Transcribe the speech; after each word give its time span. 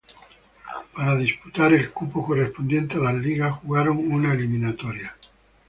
Para 0.95 1.15
disputar 1.15 1.73
el 1.75 1.91
cupo 1.91 2.25
correspondiente 2.25 2.97
a 2.97 3.01
las 3.01 3.13
ligas 3.13 3.53
jugaron 3.57 3.99
una 4.11 4.33
eliminatoria. 4.33 5.15